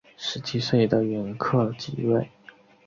[0.17, 2.27] 十七岁的元恪即位。